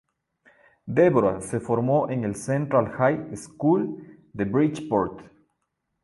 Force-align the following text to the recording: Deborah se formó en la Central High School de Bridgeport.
Deborah 0.91 1.41
se 1.43 1.59
formó 1.59 2.09
en 2.09 2.23
la 2.23 2.33
Central 2.33 2.89
High 2.93 3.37
School 3.37 4.25
de 4.33 4.45
Bridgeport. 4.45 5.19